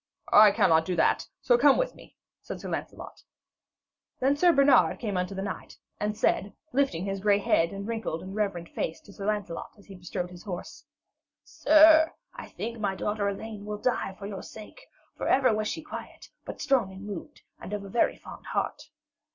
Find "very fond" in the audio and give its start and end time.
17.89-18.47